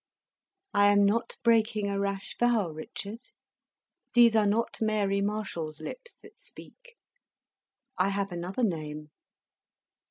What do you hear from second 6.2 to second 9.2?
that speak. I have another name."